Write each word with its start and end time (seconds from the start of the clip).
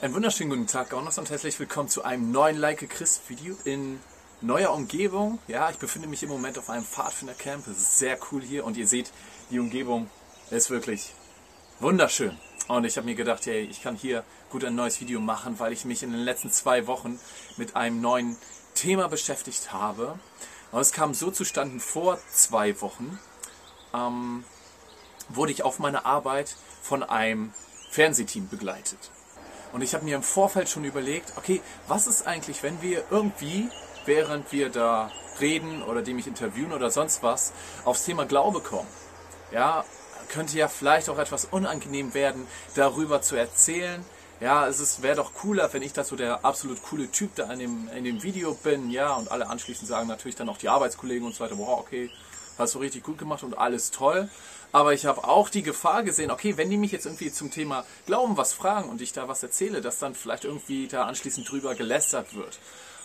Einen 0.00 0.14
wunderschönen 0.14 0.50
guten 0.50 0.68
Tag, 0.68 0.90
Gaunos, 0.90 1.18
und 1.18 1.28
herzlich 1.28 1.58
willkommen 1.58 1.88
zu 1.88 2.04
einem 2.04 2.30
neuen 2.30 2.56
Like 2.56 2.88
Chris 2.88 3.20
Video 3.26 3.56
in 3.64 3.98
neuer 4.40 4.72
Umgebung. 4.72 5.40
Ja, 5.48 5.70
ich 5.70 5.78
befinde 5.78 6.06
mich 6.06 6.22
im 6.22 6.28
Moment 6.28 6.56
auf 6.56 6.70
einem 6.70 6.84
Pfadfinder-Camp. 6.84 7.66
Es 7.66 7.78
ist 7.78 7.98
sehr 7.98 8.16
cool 8.30 8.40
hier 8.40 8.64
und 8.64 8.76
ihr 8.76 8.86
seht, 8.86 9.10
die 9.50 9.58
Umgebung 9.58 10.08
ist 10.50 10.70
wirklich 10.70 11.14
wunderschön. 11.80 12.38
Und 12.68 12.84
ich 12.84 12.96
habe 12.96 13.06
mir 13.06 13.16
gedacht, 13.16 13.44
hey, 13.46 13.62
ich 13.62 13.82
kann 13.82 13.96
hier 13.96 14.22
gut 14.50 14.64
ein 14.64 14.76
neues 14.76 15.00
Video 15.00 15.18
machen, 15.18 15.58
weil 15.58 15.72
ich 15.72 15.84
mich 15.84 16.04
in 16.04 16.12
den 16.12 16.20
letzten 16.20 16.52
zwei 16.52 16.86
Wochen 16.86 17.18
mit 17.56 17.74
einem 17.74 18.00
neuen 18.00 18.36
Thema 18.74 19.08
beschäftigt 19.08 19.72
habe. 19.72 20.16
Und 20.70 20.80
es 20.80 20.92
kam 20.92 21.12
so 21.12 21.32
zustande, 21.32 21.80
vor 21.80 22.20
zwei 22.30 22.80
Wochen 22.82 23.18
ähm, 23.92 24.44
wurde 25.28 25.50
ich 25.50 25.64
auf 25.64 25.80
meiner 25.80 26.06
Arbeit 26.06 26.54
von 26.82 27.02
einem 27.02 27.52
Fernsehteam 27.90 28.48
begleitet. 28.48 29.10
Und 29.72 29.82
ich 29.82 29.94
habe 29.94 30.04
mir 30.04 30.16
im 30.16 30.22
Vorfeld 30.22 30.68
schon 30.68 30.84
überlegt, 30.84 31.32
okay, 31.36 31.60
was 31.86 32.06
ist 32.06 32.26
eigentlich, 32.26 32.62
wenn 32.62 32.80
wir 32.82 33.04
irgendwie, 33.10 33.68
während 34.06 34.50
wir 34.52 34.70
da 34.70 35.10
reden 35.40 35.82
oder 35.82 36.02
die 36.02 36.14
mich 36.14 36.26
interviewen 36.26 36.72
oder 36.72 36.90
sonst 36.90 37.22
was, 37.22 37.52
aufs 37.84 38.04
Thema 38.04 38.24
Glaube 38.24 38.60
kommen? 38.60 38.88
Ja, 39.52 39.84
könnte 40.28 40.56
ja 40.58 40.68
vielleicht 40.68 41.08
auch 41.08 41.18
etwas 41.18 41.46
unangenehm 41.46 42.14
werden, 42.14 42.46
darüber 42.74 43.22
zu 43.22 43.36
erzählen. 43.36 44.04
Ja, 44.40 44.68
es 44.68 45.02
wäre 45.02 45.16
doch 45.16 45.34
cooler, 45.34 45.72
wenn 45.72 45.82
ich 45.82 45.92
da 45.92 46.04
so 46.04 46.14
der 46.14 46.44
absolut 46.44 46.82
coole 46.82 47.10
Typ 47.10 47.34
da 47.34 47.52
in 47.52 47.58
dem, 47.58 47.88
in 47.96 48.04
dem 48.04 48.22
Video 48.22 48.54
bin, 48.54 48.90
ja, 48.90 49.14
und 49.14 49.32
alle 49.32 49.48
anschließend 49.48 49.88
sagen 49.88 50.06
natürlich 50.06 50.36
dann 50.36 50.48
auch 50.48 50.58
die 50.58 50.68
Arbeitskollegen 50.68 51.26
und 51.26 51.34
so 51.34 51.42
weiter, 51.42 51.58
wow, 51.58 51.80
okay, 51.80 52.10
hast 52.56 52.74
du 52.74 52.78
richtig 52.78 53.02
gut 53.02 53.18
gemacht 53.18 53.42
und 53.42 53.58
alles 53.58 53.90
toll. 53.90 54.28
Aber 54.70 54.92
ich 54.92 55.06
habe 55.06 55.24
auch 55.24 55.48
die 55.48 55.62
Gefahr 55.62 56.02
gesehen, 56.02 56.30
okay, 56.30 56.56
wenn 56.56 56.70
die 56.70 56.76
mich 56.76 56.92
jetzt 56.92 57.06
irgendwie 57.06 57.32
zum 57.32 57.50
Thema 57.50 57.84
Glauben 58.06 58.36
was 58.36 58.52
fragen 58.52 58.88
und 58.90 59.00
ich 59.00 59.12
da 59.12 59.28
was 59.28 59.42
erzähle, 59.42 59.80
dass 59.80 59.98
dann 59.98 60.14
vielleicht 60.14 60.44
irgendwie 60.44 60.88
da 60.88 61.04
anschließend 61.06 61.50
drüber 61.50 61.74
gelästert 61.74 62.34
wird. 62.34 62.58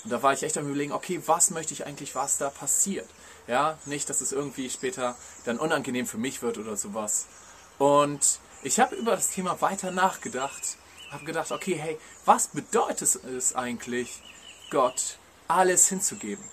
Und 0.04 0.12
da 0.12 0.22
war 0.22 0.34
ich 0.34 0.44
echt 0.44 0.58
am 0.58 0.68
überlegen, 0.68 0.92
okay, 0.92 1.22
was 1.26 1.52
möchte 1.52 1.74
ich 1.74 1.86
eigentlich, 1.86 2.16
was 2.16 2.38
da 2.38 2.50
passiert? 2.50 3.08
Ja, 3.48 3.78
nicht, 3.86 4.10
dass 4.10 4.22
es 4.22 4.32
irgendwie 4.32 4.70
später 4.70 5.16
dann 5.46 5.60
unangenehm 5.60 6.06
für 6.06 6.18
mich 6.18 6.42
wird 6.42 6.58
oder 6.58 6.76
sowas. 6.76 7.28
Und 7.78 8.40
ich 8.62 8.80
habe 8.80 8.96
über 8.96 9.16
das 9.16 9.30
Thema 9.30 9.62
weiter 9.62 9.92
nachgedacht, 9.92 10.78
habe 11.12 11.26
gedacht, 11.26 11.52
okay, 11.52 11.76
hey, 11.76 11.98
was 12.26 12.48
bedeutet 12.48 13.16
es 13.26 13.56
eigentlich, 13.56 14.22
Gott 14.70 15.18
alles 15.48 15.88
hinzugeben? 15.88 16.44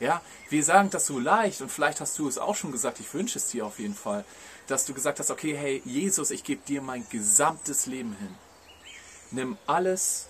Ja, 0.00 0.20
wir 0.50 0.64
sagen 0.64 0.90
das 0.90 1.06
so 1.06 1.18
leicht 1.18 1.60
und 1.62 1.70
vielleicht 1.70 2.00
hast 2.00 2.18
du 2.18 2.28
es 2.28 2.36
auch 2.36 2.56
schon 2.56 2.72
gesagt, 2.72 3.00
ich 3.00 3.14
wünsche 3.14 3.38
es 3.38 3.48
dir 3.48 3.64
auf 3.64 3.78
jeden 3.78 3.94
Fall, 3.94 4.24
dass 4.66 4.84
du 4.84 4.94
gesagt 4.94 5.20
hast, 5.20 5.30
okay, 5.30 5.56
hey, 5.56 5.82
Jesus, 5.84 6.30
ich 6.30 6.44
gebe 6.44 6.62
dir 6.66 6.82
mein 6.82 7.06
gesamtes 7.08 7.86
Leben 7.86 8.16
hin. 8.16 8.34
Nimm 9.30 9.58
alles, 9.66 10.28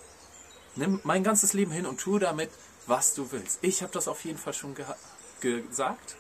nimm 0.77 1.01
mein 1.05 1.23
ganzes 1.23 1.53
Leben 1.53 1.71
hin 1.71 1.87
und 1.87 1.99
tu 2.01 2.19
damit, 2.19 2.51
was 2.87 3.15
du 3.15 3.31
willst. 3.33 3.59
Ich 3.63 3.83
habe 3.83 3.93
das 3.93 4.09
auf 4.09 4.25
jeden 4.25 4.39
Fall 4.39 4.55
schon 4.55 4.75
ge 4.75 4.85
gesagt 5.41 6.17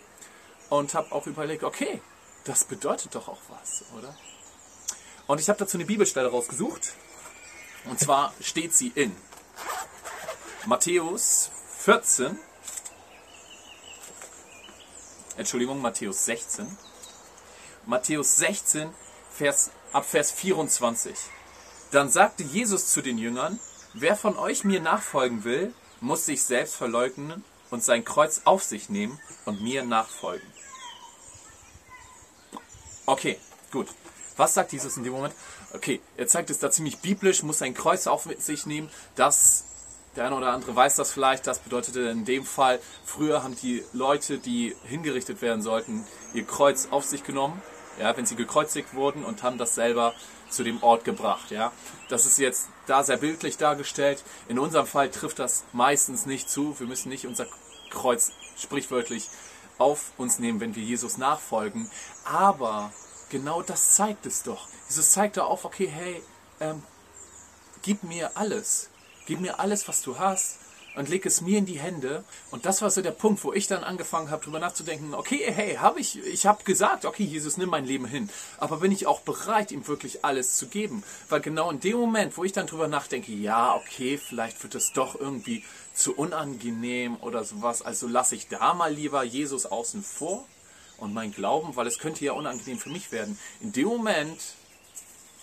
und 0.68 0.92
habe 0.92 1.12
auch 1.12 1.26
überlegt, 1.26 1.62
okay, 1.64 2.02
das 2.44 2.64
bedeutet 2.64 3.14
doch 3.14 3.28
auch 3.28 3.40
was, 3.48 3.84
oder? 3.96 4.14
Und 5.26 5.40
ich 5.40 5.48
habe 5.48 5.58
dazu 5.58 5.78
eine 5.78 5.86
Bibelstelle 5.86 6.28
rausgesucht. 6.28 6.92
Und 7.86 7.98
zwar 7.98 8.34
steht 8.40 8.74
sie 8.74 8.92
in 8.94 9.14
Matthäus 10.66 11.50
14, 11.78 12.38
Entschuldigung, 15.36 15.80
Matthäus 15.80 16.24
16. 16.26 16.78
Matthäus 17.86 18.36
16, 18.36 18.90
Vers, 19.30 19.70
ab 19.92 20.04
Vers 20.04 20.30
24. 20.30 21.14
Dann 21.90 22.10
sagte 22.10 22.42
Jesus 22.42 22.88
zu 22.88 23.02
den 23.02 23.18
Jüngern, 23.18 23.60
wer 23.92 24.16
von 24.16 24.36
euch 24.36 24.64
mir 24.64 24.80
nachfolgen 24.80 25.44
will, 25.44 25.72
muss 26.00 26.26
sich 26.26 26.42
selbst 26.42 26.74
verleugnen 26.74 27.44
und 27.70 27.82
sein 27.82 28.04
Kreuz 28.04 28.42
auf 28.44 28.62
sich 28.62 28.88
nehmen 28.88 29.20
und 29.44 29.62
mir 29.62 29.84
nachfolgen. 29.84 30.46
Okay, 33.06 33.38
gut. 33.70 33.88
Was 34.36 34.54
sagt 34.54 34.72
Jesus 34.72 34.96
in 34.96 35.04
dem 35.04 35.12
Moment? 35.12 35.34
Okay, 35.74 36.00
er 36.16 36.26
zeigt 36.26 36.50
es 36.50 36.58
da 36.58 36.70
ziemlich 36.70 36.98
biblisch, 36.98 37.42
muss 37.42 37.58
sein 37.58 37.74
Kreuz 37.74 38.06
auf 38.06 38.28
sich 38.38 38.66
nehmen. 38.66 38.90
Das 39.14 39.64
der 40.16 40.26
eine 40.26 40.36
oder 40.36 40.52
andere 40.52 40.74
weiß 40.74 40.96
das 40.96 41.12
vielleicht. 41.12 41.46
Das 41.46 41.58
bedeutete 41.58 42.00
in 42.00 42.24
dem 42.24 42.44
Fall, 42.44 42.80
früher 43.04 43.42
haben 43.42 43.56
die 43.56 43.84
Leute, 43.92 44.38
die 44.38 44.74
hingerichtet 44.84 45.42
werden 45.42 45.62
sollten, 45.62 46.06
ihr 46.32 46.44
Kreuz 46.44 46.88
auf 46.90 47.04
sich 47.04 47.24
genommen, 47.24 47.60
ja, 47.98 48.16
wenn 48.16 48.26
sie 48.26 48.36
gekreuzigt 48.36 48.94
wurden 48.94 49.24
und 49.24 49.42
haben 49.42 49.58
das 49.58 49.74
selber 49.74 50.14
zu 50.50 50.62
dem 50.62 50.82
Ort 50.82 51.04
gebracht. 51.04 51.50
Ja. 51.50 51.72
Das 52.08 52.26
ist 52.26 52.38
jetzt 52.38 52.68
da 52.86 53.02
sehr 53.02 53.16
bildlich 53.16 53.56
dargestellt. 53.56 54.22
In 54.48 54.58
unserem 54.58 54.86
Fall 54.86 55.10
trifft 55.10 55.38
das 55.38 55.64
meistens 55.72 56.26
nicht 56.26 56.48
zu. 56.48 56.78
Wir 56.78 56.86
müssen 56.86 57.08
nicht 57.08 57.26
unser 57.26 57.46
Kreuz 57.90 58.32
sprichwörtlich 58.56 59.28
auf 59.78 60.12
uns 60.16 60.38
nehmen, 60.38 60.60
wenn 60.60 60.76
wir 60.76 60.82
Jesus 60.82 61.18
nachfolgen. 61.18 61.90
Aber 62.24 62.92
genau 63.30 63.62
das 63.62 63.92
zeigt 63.94 64.26
es 64.26 64.42
doch. 64.42 64.68
Jesus 64.88 65.10
zeigt 65.10 65.36
da 65.36 65.44
auf, 65.44 65.64
okay, 65.64 65.88
hey, 65.88 66.22
ähm, 66.60 66.82
gib 67.82 68.02
mir 68.04 68.36
alles. 68.36 68.90
Gib 69.26 69.40
mir 69.40 69.60
alles, 69.60 69.88
was 69.88 70.02
du 70.02 70.18
hast 70.18 70.58
und 70.96 71.08
leg 71.08 71.26
es 71.26 71.40
mir 71.40 71.58
in 71.58 71.66
die 71.66 71.78
Hände. 71.78 72.24
Und 72.50 72.66
das 72.66 72.82
war 72.82 72.90
so 72.90 73.02
der 73.02 73.10
Punkt, 73.10 73.42
wo 73.44 73.52
ich 73.52 73.66
dann 73.66 73.84
angefangen 73.84 74.30
habe, 74.30 74.42
darüber 74.42 74.60
nachzudenken, 74.60 75.14
okay, 75.14 75.42
hey, 75.52 75.76
habe 75.76 76.00
ich, 76.00 76.18
ich 76.24 76.46
habe 76.46 76.64
gesagt, 76.64 77.04
okay, 77.04 77.24
Jesus, 77.24 77.56
nimm 77.56 77.70
mein 77.70 77.84
Leben 77.84 78.06
hin. 78.06 78.30
Aber 78.58 78.78
bin 78.78 78.92
ich 78.92 79.06
auch 79.06 79.20
bereit, 79.20 79.72
ihm 79.72 79.86
wirklich 79.86 80.24
alles 80.24 80.56
zu 80.56 80.68
geben? 80.68 81.02
Weil 81.28 81.40
genau 81.40 81.70
in 81.70 81.80
dem 81.80 81.98
Moment, 81.98 82.36
wo 82.36 82.44
ich 82.44 82.52
dann 82.52 82.66
drüber 82.66 82.88
nachdenke, 82.88 83.32
ja, 83.32 83.74
okay, 83.74 84.18
vielleicht 84.18 84.62
wird 84.62 84.74
es 84.74 84.92
doch 84.92 85.18
irgendwie 85.18 85.64
zu 85.94 86.14
unangenehm 86.14 87.16
oder 87.20 87.44
sowas, 87.44 87.82
also 87.82 88.08
lasse 88.08 88.34
ich 88.34 88.48
da 88.48 88.74
mal 88.74 88.92
lieber 88.92 89.22
Jesus 89.22 89.66
außen 89.66 90.02
vor 90.02 90.46
und 90.98 91.14
mein 91.14 91.32
Glauben, 91.32 91.76
weil 91.76 91.86
es 91.86 91.98
könnte 91.98 92.24
ja 92.24 92.32
unangenehm 92.32 92.78
für 92.78 92.90
mich 92.90 93.12
werden. 93.12 93.38
In 93.60 93.72
dem 93.72 93.88
Moment 93.88 94.40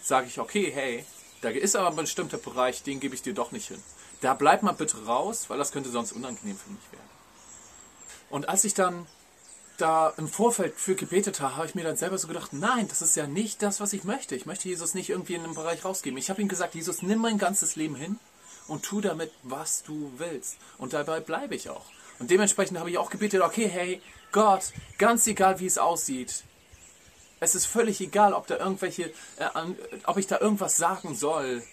sage 0.02 0.28
ich, 0.28 0.40
okay, 0.40 0.72
hey, 0.74 1.06
da 1.42 1.50
ist 1.50 1.76
aber 1.76 1.90
ein 1.90 1.96
bestimmter 1.96 2.38
Bereich, 2.38 2.84
den 2.84 3.00
gebe 3.00 3.16
ich 3.16 3.22
dir 3.22 3.34
doch 3.34 3.52
nicht 3.52 3.68
hin. 3.68 3.82
Da 4.22 4.34
bleib 4.34 4.64
mal 4.64 4.74
bitte 4.74 5.06
raus, 5.06 5.46
weil 5.50 5.58
das 5.58 5.72
könnte 5.72 5.90
sonst 5.90 6.12
unangenehm 6.12 6.58
für 6.58 6.70
mich 6.70 6.92
werden. 6.92 7.10
Und 8.30 8.48
als 8.48 8.64
ich 8.64 8.74
dann 8.74 9.08
da 9.78 10.14
im 10.18 10.28
Vorfeld 10.28 10.76
für 10.76 10.96
gebetet 10.96 11.42
habe, 11.42 11.58
habe 11.58 11.66
ich 11.66 11.76
mir 11.76 11.84
dann 11.84 11.98
selber 11.98 12.18
so 12.18 12.28
gedacht, 12.28 12.54
nein, 12.54 12.88
das 12.88 13.02
ist 13.02 13.16
ja 13.16 13.26
nicht 13.26 13.64
das, 13.64 13.80
was 13.80 13.94
ich 13.94 14.04
möchte. 14.04 14.36
Ich 14.36 14.46
möchte 14.46 14.70
Jesus 14.70 14.94
nicht 14.94 15.10
irgendwie 15.10 15.34
in 15.34 15.44
einem 15.44 15.56
Bereich 15.56 15.84
rausgeben. 15.84 16.18
Ich 16.20 16.30
habe 16.30 16.42
ihm 16.42 16.48
gesagt, 16.48 16.76
Jesus, 16.76 17.02
nimm 17.02 17.20
mein 17.20 17.40
ganzes 17.40 17.76
Leben 17.76 17.96
hin 17.96 18.20
und 18.68 18.84
tu 18.84 19.02
damit, 19.02 19.32
was 19.42 19.82
du 19.84 20.12
willst. 20.18 20.58
Und 20.78 20.94
dabei 20.94 21.20
bleibe 21.20 21.56
ich 21.56 21.70
auch. 21.70 21.86
Und 22.20 22.30
dementsprechend 22.30 22.78
habe 22.78 22.92
ich 22.92 23.00
auch 23.00 23.10
gebetet, 23.10 23.42
okay, 23.42 23.68
hey, 23.68 24.02
Gott, 24.32 24.72
ganz 25.00 25.26
egal 25.26 25.60
wie 25.60 25.66
es 25.66 25.80
aussieht, 25.80 26.44
es 27.42 27.56
ist 27.56 27.66
völlig 27.66 28.00
egal, 28.00 28.34
ob 28.34 28.48
da 28.48 28.58
irgendwelche, 28.58 29.12
äh, 29.38 29.50
ob 30.06 30.18
ich 30.18 30.28
da 30.28 30.40
irgendwas 30.40 30.78
sagen 30.78 31.16
soll, 31.16 31.64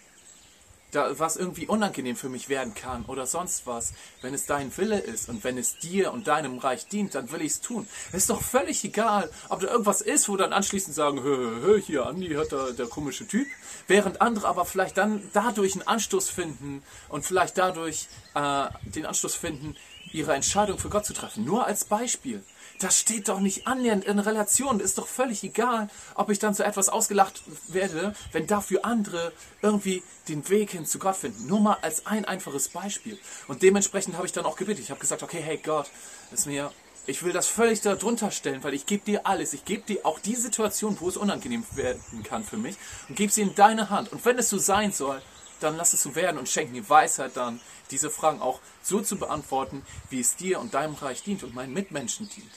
da, 0.93 1.19
was 1.19 1.37
irgendwie 1.37 1.67
unangenehm 1.67 2.17
für 2.17 2.31
mich 2.31 2.49
werden 2.49 2.73
kann 2.75 3.05
oder 3.05 3.27
sonst 3.27 3.67
was. 3.67 3.93
Wenn 4.23 4.33
es 4.33 4.47
dein 4.47 4.75
Wille 4.79 4.99
ist 4.99 5.29
und 5.29 5.45
wenn 5.45 5.59
es 5.59 5.79
dir 5.79 6.11
und 6.13 6.27
deinem 6.27 6.57
Reich 6.57 6.89
dient, 6.89 7.15
dann 7.15 7.31
will 7.31 7.43
ich 7.43 7.53
es 7.53 7.61
tun. 7.61 7.87
Es 8.09 8.23
ist 8.23 8.31
doch 8.31 8.41
völlig 8.41 8.83
egal, 8.83 9.31
ob 9.51 9.61
da 9.61 9.69
irgendwas 9.69 10.01
ist, 10.01 10.31
wo 10.31 10.39
dann 10.39 10.55
anschließend 10.55 10.97
sagen, 10.97 11.23
hö, 11.23 11.61
hö, 11.61 11.79
hier, 11.79 12.07
Andi 12.07 12.31
hat 12.31 12.51
da 12.51 12.71
der 12.71 12.87
komische 12.87 13.29
Typ, 13.29 13.47
während 13.87 14.23
andere 14.23 14.49
aber 14.49 14.65
vielleicht 14.65 14.97
dann 14.97 15.23
dadurch 15.35 15.75
einen 15.75 15.87
Anstoß 15.87 16.31
finden 16.31 16.83
und 17.11 17.27
vielleicht 17.27 17.59
dadurch 17.59 18.09
äh, 18.35 18.69
den 18.85 19.05
Anstoß 19.05 19.35
finden, 19.35 19.77
ihre 20.13 20.33
Entscheidung 20.33 20.79
für 20.79 20.89
Gott 20.89 21.05
zu 21.05 21.13
treffen. 21.13 21.45
Nur 21.45 21.67
als 21.67 21.85
Beispiel. 21.85 22.43
Das 22.81 22.99
steht 22.99 23.29
doch 23.29 23.41
nicht 23.41 23.67
annähernd 23.67 24.05
in 24.05 24.21
Relation. 24.21 24.79
Ist 24.79 24.99
doch 24.99 25.09
völlig 25.09 25.43
egal, 25.43 25.89
ob 26.15 26.31
ich 26.31 26.39
dann 26.39 26.55
zu 26.55 26.65
etwas 26.65 26.89
ausgelacht 26.89 27.43
werde, 27.67 28.15
wenn 28.31 28.47
dafür 28.47 28.85
andere 28.85 29.33
irgendwie 29.63 30.03
den 30.29 30.49
Weg 30.49 30.71
hin 30.71 30.87
zu 30.87 31.01
Gott 31.01 31.17
finden. 31.17 31.47
Nur 31.47 31.61
mal 31.61 31.79
als 31.83 32.07
ein 32.07 32.25
einfaches 32.25 32.69
Beispiel. 32.69 33.19
Und 33.49 33.63
dementsprechend 33.63 34.17
habe 34.17 34.27
ich 34.27 34.33
dann 34.33 34.45
auch 34.45 34.55
gebetet. 34.55 34.85
Ich 34.85 34.91
habe 34.91 35.01
gesagt, 35.01 35.25
okay, 35.25 35.41
hey 35.43 35.59
Gott, 35.59 35.91
ist 36.31 36.47
mir, 36.47 36.71
ich 37.07 37.25
will 37.25 37.33
das 37.33 37.49
völlig 37.49 37.81
darunter 37.81 38.31
stellen, 38.31 38.63
weil 38.63 38.75
ich 38.75 38.87
gebe 38.87 39.05
dir 39.05 39.27
alles. 39.27 39.55
Ich 39.55 39.65
gebe 39.65 39.83
dir 39.83 40.07
auch 40.07 40.21
die 40.21 40.37
Situation, 40.37 40.97
wo 41.01 41.09
es 41.09 41.17
unangenehm 41.17 41.65
werden 41.75 42.23
kann 42.23 42.45
für 42.45 42.59
mich 42.59 42.77
und 43.09 43.17
gebe 43.17 43.33
sie 43.33 43.43
in 43.43 43.57
deine 43.57 43.91
Hand. 43.91 44.13
Und 44.13 44.25
wenn 44.25 44.39
es 44.39 44.51
so 44.51 44.59
sein 44.59 44.93
soll, 44.93 45.21
dann 45.59 45.77
lass 45.77 45.95
es 45.95 46.03
so 46.03 46.15
werden 46.15 46.39
und 46.39 46.49
schenk 46.49 46.71
mir 46.71 46.89
Weisheit 46.89 47.37
dann, 47.37 47.61
diese 47.91 48.11
Fragen 48.11 48.41
auch 48.41 48.61
so 48.83 49.01
zu 49.01 49.17
beantworten, 49.17 49.85
wie 50.11 50.21
es 50.21 50.37
dir 50.37 50.61
und 50.61 50.75
deinem 50.75 50.95
Reich 50.95 51.25
dient 51.25 51.43
und 51.43 51.55
meinen 51.55 51.73
Mitmenschen 51.73 52.29
dient. 52.29 52.53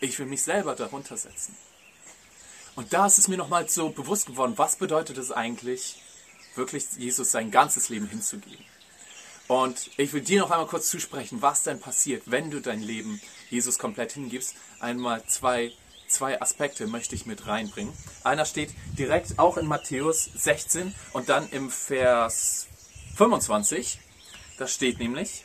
Ich 0.00 0.18
will 0.18 0.26
mich 0.26 0.42
selber 0.42 0.74
darunter 0.74 1.16
setzen. 1.16 1.56
Und 2.76 2.92
da 2.92 3.06
ist 3.06 3.18
es 3.18 3.26
mir 3.26 3.36
nochmal 3.36 3.68
so 3.68 3.88
bewusst 3.88 4.26
geworden, 4.26 4.52
was 4.56 4.76
bedeutet 4.76 5.18
es 5.18 5.32
eigentlich, 5.32 6.00
wirklich 6.54 6.84
Jesus 6.96 7.32
sein 7.32 7.50
ganzes 7.50 7.88
Leben 7.88 8.08
hinzugeben. 8.08 8.64
Und 9.48 9.90
ich 9.96 10.12
will 10.12 10.20
dir 10.20 10.40
noch 10.40 10.50
einmal 10.50 10.66
kurz 10.66 10.88
zusprechen, 10.90 11.42
was 11.42 11.62
denn 11.62 11.80
passiert, 11.80 12.24
wenn 12.26 12.50
du 12.50 12.60
dein 12.60 12.82
Leben 12.82 13.20
Jesus 13.50 13.78
komplett 13.78 14.12
hingibst. 14.12 14.54
Einmal 14.78 15.24
zwei, 15.26 15.72
zwei 16.06 16.40
Aspekte 16.40 16.86
möchte 16.86 17.14
ich 17.14 17.26
mit 17.26 17.46
reinbringen. 17.46 17.92
Einer 18.24 18.44
steht 18.44 18.70
direkt 18.98 19.38
auch 19.38 19.56
in 19.56 19.66
Matthäus 19.66 20.28
16 20.34 20.94
und 21.14 21.30
dann 21.30 21.48
im 21.50 21.70
Vers 21.70 22.68
25, 23.16 23.98
da 24.58 24.68
steht 24.68 24.98
nämlich, 25.00 25.44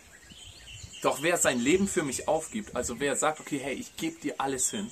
doch 1.03 1.21
wer 1.21 1.37
sein 1.37 1.59
Leben 1.59 1.87
für 1.87 2.03
mich 2.03 2.27
aufgibt, 2.27 2.75
also 2.75 2.99
wer 2.99 3.15
sagt, 3.15 3.39
okay, 3.39 3.59
hey, 3.59 3.73
ich 3.73 3.95
gebe 3.97 4.19
dir 4.19 4.35
alles 4.37 4.71
hin, 4.71 4.89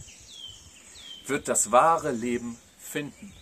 wird 1.25 1.47
das 1.47 1.71
wahre 1.71 2.11
Leben 2.11 2.57
finden. 2.77 3.33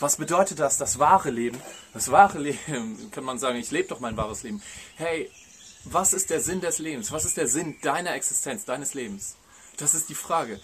Was 0.00 0.16
bedeutet 0.16 0.58
das, 0.58 0.78
das 0.78 0.98
wahre 0.98 1.30
Leben? 1.30 1.60
Das 1.92 2.10
wahre 2.10 2.38
Leben, 2.38 3.10
kann 3.12 3.24
man 3.24 3.38
sagen, 3.38 3.58
ich 3.58 3.70
lebe 3.70 3.88
doch 3.88 4.00
mein 4.00 4.16
wahres 4.16 4.42
Leben. 4.42 4.62
Hey, 4.96 5.30
was 5.84 6.12
ist 6.12 6.30
der 6.30 6.40
Sinn 6.40 6.60
des 6.60 6.78
Lebens? 6.78 7.12
Was 7.12 7.24
ist 7.24 7.36
der 7.36 7.46
Sinn 7.46 7.76
deiner 7.82 8.14
Existenz, 8.14 8.64
deines 8.64 8.94
Lebens? 8.94 9.36
Das 9.76 9.94
ist 9.94 10.08
die 10.08 10.14
Frage. 10.14 10.60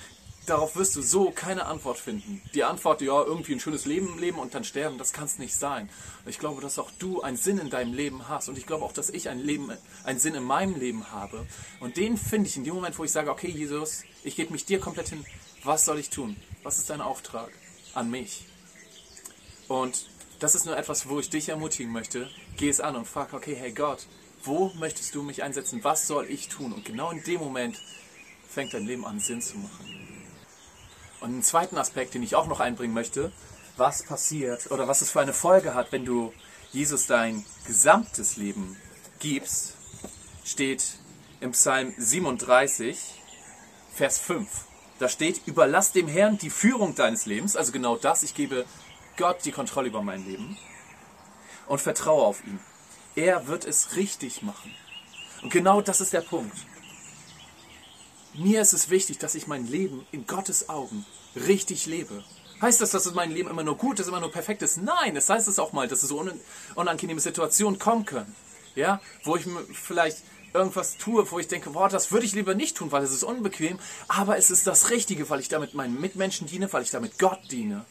Darauf 0.46 0.76
wirst 0.76 0.94
du 0.94 1.02
so 1.02 1.32
keine 1.32 1.66
Antwort 1.66 1.98
finden. 1.98 2.40
Die 2.54 2.62
Antwort, 2.62 3.00
ja, 3.02 3.20
irgendwie 3.20 3.52
ein 3.52 3.60
schönes 3.60 3.84
Leben 3.84 4.16
leben 4.20 4.38
und 4.38 4.54
dann 4.54 4.62
sterben, 4.62 4.96
das 4.96 5.12
kann 5.12 5.24
es 5.24 5.40
nicht 5.40 5.56
sein. 5.56 5.90
Ich 6.24 6.38
glaube, 6.38 6.62
dass 6.62 6.78
auch 6.78 6.92
du 7.00 7.20
einen 7.20 7.36
Sinn 7.36 7.58
in 7.58 7.68
deinem 7.68 7.92
Leben 7.92 8.28
hast 8.28 8.48
und 8.48 8.56
ich 8.56 8.64
glaube 8.64 8.84
auch, 8.84 8.92
dass 8.92 9.10
ich 9.10 9.28
ein 9.28 9.40
Leben, 9.40 9.72
einen 10.04 10.20
Sinn 10.20 10.36
in 10.36 10.44
meinem 10.44 10.78
Leben 10.78 11.10
habe. 11.10 11.44
Und 11.80 11.96
den 11.96 12.16
finde 12.16 12.48
ich 12.48 12.56
in 12.56 12.62
dem 12.62 12.74
Moment, 12.74 12.96
wo 12.96 13.02
ich 13.02 13.10
sage, 13.10 13.28
okay, 13.28 13.50
Jesus, 13.50 14.04
ich 14.22 14.36
gebe 14.36 14.52
mich 14.52 14.64
dir 14.64 14.78
komplett 14.78 15.08
hin. 15.08 15.26
Was 15.64 15.84
soll 15.84 15.98
ich 15.98 16.10
tun? 16.10 16.36
Was 16.62 16.78
ist 16.78 16.90
dein 16.90 17.00
Auftrag 17.00 17.50
an 17.94 18.08
mich? 18.08 18.44
Und 19.66 20.06
das 20.38 20.54
ist 20.54 20.64
nur 20.64 20.76
etwas, 20.76 21.08
wo 21.08 21.18
ich 21.18 21.28
dich 21.28 21.48
ermutigen 21.48 21.92
möchte. 21.92 22.30
Geh 22.56 22.68
es 22.68 22.80
an 22.80 22.94
und 22.94 23.08
frag, 23.08 23.32
okay, 23.32 23.56
hey 23.56 23.72
Gott, 23.72 24.06
wo 24.44 24.70
möchtest 24.78 25.12
du 25.16 25.24
mich 25.24 25.42
einsetzen? 25.42 25.82
Was 25.82 26.06
soll 26.06 26.26
ich 26.30 26.46
tun? 26.46 26.72
Und 26.72 26.84
genau 26.84 27.10
in 27.10 27.24
dem 27.24 27.40
Moment 27.40 27.80
fängt 28.48 28.74
dein 28.74 28.86
Leben 28.86 29.04
an, 29.04 29.18
Sinn 29.18 29.42
zu 29.42 29.58
machen. 29.58 30.15
Und 31.20 31.30
einen 31.30 31.42
zweiten 31.42 31.78
Aspekt, 31.78 32.14
den 32.14 32.22
ich 32.22 32.34
auch 32.34 32.46
noch 32.46 32.60
einbringen 32.60 32.94
möchte, 32.94 33.32
was 33.76 34.02
passiert 34.02 34.70
oder 34.70 34.88
was 34.88 35.00
es 35.00 35.10
für 35.10 35.20
eine 35.20 35.32
Folge 35.32 35.74
hat, 35.74 35.92
wenn 35.92 36.04
du 36.04 36.32
Jesus 36.72 37.06
dein 37.06 37.44
gesamtes 37.66 38.36
Leben 38.36 38.76
gibst, 39.18 39.74
steht 40.44 40.98
im 41.40 41.52
Psalm 41.52 41.94
37, 41.96 42.98
Vers 43.94 44.18
5. 44.18 44.48
Da 44.98 45.08
steht, 45.08 45.46
überlass 45.46 45.92
dem 45.92 46.08
Herrn 46.08 46.38
die 46.38 46.50
Führung 46.50 46.94
deines 46.94 47.26
Lebens, 47.26 47.56
also 47.56 47.72
genau 47.72 47.96
das, 47.96 48.22
ich 48.22 48.34
gebe 48.34 48.64
Gott 49.16 49.44
die 49.44 49.52
Kontrolle 49.52 49.88
über 49.88 50.02
mein 50.02 50.24
Leben 50.24 50.56
und 51.66 51.80
vertraue 51.80 52.24
auf 52.24 52.44
ihn. 52.44 52.58
Er 53.14 53.46
wird 53.46 53.64
es 53.64 53.96
richtig 53.96 54.42
machen. 54.42 54.74
Und 55.42 55.50
genau 55.50 55.80
das 55.80 56.00
ist 56.00 56.12
der 56.12 56.20
Punkt. 56.20 56.56
Mir 58.38 58.60
ist 58.60 58.74
es 58.74 58.90
wichtig, 58.90 59.18
dass 59.18 59.34
ich 59.34 59.46
mein 59.46 59.66
Leben 59.66 60.06
in 60.12 60.26
Gottes 60.26 60.68
Augen 60.68 61.06
richtig 61.34 61.86
lebe. 61.86 62.22
Heißt 62.60 62.80
das, 62.80 62.90
dass 62.90 63.12
mein 63.14 63.30
Leben 63.30 63.50
immer 63.50 63.62
nur 63.62 63.76
gut 63.76 63.98
ist, 63.98 64.08
immer 64.08 64.20
nur 64.20 64.30
perfekt 64.30 64.62
ist? 64.62 64.76
Nein, 64.78 65.14
das 65.14 65.28
heißt 65.28 65.48
es 65.48 65.58
auch 65.58 65.72
mal, 65.72 65.88
dass 65.88 66.02
es 66.02 66.08
so 66.08 66.24
unangenehme 66.74 67.20
Situationen 67.20 67.78
kommen 67.78 68.04
können. 68.04 68.34
Ja, 68.74 69.00
wo 69.24 69.36
ich 69.36 69.46
vielleicht 69.72 70.18
irgendwas 70.52 70.96
tue, 70.98 71.30
wo 71.30 71.38
ich 71.38 71.48
denke, 71.48 71.70
boah, 71.70 71.88
das 71.88 72.12
würde 72.12 72.26
ich 72.26 72.34
lieber 72.34 72.54
nicht 72.54 72.76
tun, 72.76 72.92
weil 72.92 73.02
es 73.02 73.12
ist 73.12 73.24
unbequem, 73.24 73.78
aber 74.08 74.36
es 74.36 74.50
ist 74.50 74.66
das 74.66 74.90
Richtige, 74.90 75.28
weil 75.30 75.40
ich 75.40 75.48
damit 75.48 75.74
meinen 75.74 75.98
Mitmenschen 76.00 76.46
diene, 76.46 76.70
weil 76.72 76.82
ich 76.82 76.90
damit 76.90 77.18
Gott 77.18 77.40
diene. 77.50 77.84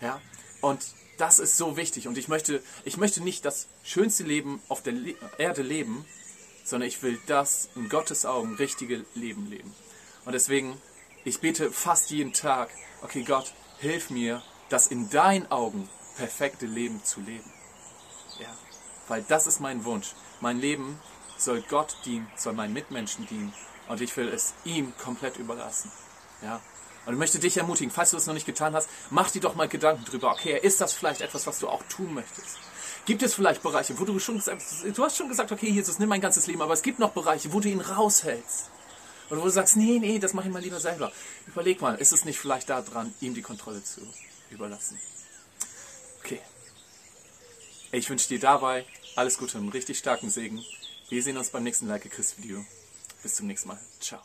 Ja, 0.00 0.20
und 0.60 0.80
das 1.18 1.38
ist 1.38 1.56
so 1.56 1.76
wichtig 1.76 2.08
und 2.08 2.16
ich 2.16 2.28
möchte, 2.28 2.62
ich 2.84 2.96
möchte 2.96 3.22
nicht 3.22 3.44
das 3.44 3.68
schönste 3.82 4.22
Leben 4.22 4.62
auf 4.68 4.82
der 4.82 4.94
Le 4.94 5.14
Erde 5.36 5.62
leben, 5.62 6.04
sondern 6.68 6.88
ich 6.88 7.02
will 7.02 7.18
das 7.26 7.70
in 7.74 7.88
Gottes 7.88 8.26
Augen 8.26 8.56
richtige 8.56 9.04
Leben 9.14 9.48
leben. 9.48 9.74
Und 10.24 10.32
deswegen, 10.32 10.80
ich 11.24 11.40
bete 11.40 11.70
fast 11.70 12.10
jeden 12.10 12.32
Tag, 12.32 12.70
okay 13.02 13.22
Gott, 13.22 13.54
hilf 13.78 14.10
mir, 14.10 14.42
das 14.68 14.88
in 14.88 15.08
deinen 15.08 15.50
Augen 15.50 15.88
perfekte 16.16 16.66
Leben 16.66 17.02
zu 17.04 17.20
leben. 17.20 17.50
Ja, 18.38 18.54
weil 19.08 19.22
das 19.22 19.46
ist 19.46 19.60
mein 19.60 19.84
Wunsch. 19.84 20.12
Mein 20.40 20.60
Leben 20.60 21.00
soll 21.38 21.62
Gott 21.62 21.96
dienen, 22.04 22.30
soll 22.36 22.52
meinen 22.52 22.74
Mitmenschen 22.74 23.26
dienen 23.26 23.54
und 23.88 24.00
ich 24.02 24.14
will 24.16 24.28
es 24.28 24.52
ihm 24.64 24.92
komplett 24.98 25.38
überlassen. 25.38 25.90
Ja, 26.42 26.60
und 27.08 27.14
ich 27.14 27.18
möchte 27.18 27.38
dich 27.38 27.56
ermutigen, 27.56 27.90
falls 27.90 28.10
du 28.10 28.18
es 28.18 28.26
noch 28.26 28.34
nicht 28.34 28.44
getan 28.44 28.74
hast, 28.74 28.86
mach 29.08 29.30
dir 29.30 29.40
doch 29.40 29.54
mal 29.54 29.66
Gedanken 29.66 30.04
drüber. 30.04 30.30
Okay, 30.32 30.60
ist 30.60 30.78
das 30.82 30.92
vielleicht 30.92 31.22
etwas, 31.22 31.46
was 31.46 31.58
du 31.58 31.66
auch 31.66 31.82
tun 31.84 32.12
möchtest? 32.12 32.58
Gibt 33.06 33.22
es 33.22 33.34
vielleicht 33.34 33.62
Bereiche, 33.62 33.98
wo 33.98 34.04
du 34.04 34.18
schon 34.18 34.36
gesagt 34.36 34.60
hast, 34.60 34.84
du 34.84 35.02
hast 35.02 35.16
schon 35.16 35.30
gesagt, 35.30 35.50
okay, 35.50 35.70
Jesus, 35.70 35.98
nimm 35.98 36.10
mein 36.10 36.20
ganzes 36.20 36.46
Leben, 36.46 36.60
aber 36.60 36.74
es 36.74 36.82
gibt 36.82 36.98
noch 36.98 37.12
Bereiche, 37.12 37.50
wo 37.54 37.60
du 37.60 37.70
ihn 37.70 37.80
raushältst. 37.80 38.68
Oder 39.30 39.40
wo 39.40 39.44
du 39.44 39.50
sagst, 39.50 39.78
nee, 39.78 39.98
nee, 39.98 40.18
das 40.18 40.34
mache 40.34 40.48
ich 40.48 40.52
mal 40.52 40.60
lieber 40.60 40.80
selber. 40.80 41.10
Überleg 41.46 41.80
mal, 41.80 41.94
ist 41.94 42.12
es 42.12 42.26
nicht 42.26 42.38
vielleicht 42.38 42.68
da 42.68 42.82
dran, 42.82 43.14
ihm 43.22 43.32
die 43.32 43.40
Kontrolle 43.40 43.82
zu 43.82 44.02
überlassen? 44.50 44.98
Okay. 46.20 46.42
Ich 47.90 48.10
wünsche 48.10 48.28
dir 48.28 48.38
dabei 48.38 48.84
alles 49.16 49.38
Gute 49.38 49.56
und 49.56 49.62
einen 49.62 49.72
richtig 49.72 49.96
starken 49.96 50.28
Segen. 50.28 50.62
Wir 51.08 51.22
sehen 51.22 51.38
uns 51.38 51.48
beim 51.48 51.62
nächsten 51.62 51.88
Like 51.88 52.10
Christ 52.10 52.36
Video. 52.42 52.62
Bis 53.22 53.36
zum 53.36 53.46
nächsten 53.46 53.68
Mal. 53.68 53.80
Ciao. 53.98 54.20